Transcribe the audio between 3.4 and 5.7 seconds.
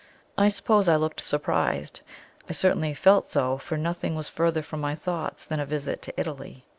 for nothing was further from my thoughts than a